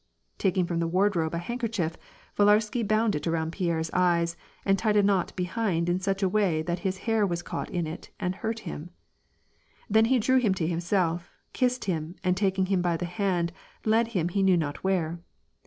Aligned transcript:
Taking 0.39 0.65
from 0.65 0.79
the 0.79 0.87
wardrobe 0.87 1.35
a 1.35 1.37
handkerchief, 1.37 1.95
Villarsky 2.35 2.81
bound 2.81 3.13
it 3.13 3.27
around 3.27 3.51
Pierre's 3.51 3.91
eyes 3.93 4.35
and 4.65 4.75
tied 4.75 4.97
a 4.97 5.03
knot 5.03 5.31
behind 5.35 5.87
in 5.89 5.99
such 5.99 6.23
a 6.23 6.27
way 6.27 6.63
that 6.63 6.79
his 6.79 6.97
hair 7.05 7.23
was 7.23 7.43
caught 7.43 7.69
in 7.69 7.85
it 7.85 8.09
and 8.19 8.33
hurt 8.33 8.61
him. 8.61 8.89
Then 9.87 10.05
he 10.05 10.17
drew 10.17 10.37
him 10.37 10.55
to 10.55 10.65
himself, 10.65 11.29
kissed 11.53 11.85
him, 11.85 12.15
and 12.23 12.35
taking 12.35 12.65
him 12.65 12.81
by 12.81 12.97
the 12.97 13.05
hand 13.05 13.53
led 13.85 14.07
him 14.07 14.29
he 14.29 14.41
knew 14.41 14.57
not 14.57 14.83
where. 14.83 15.19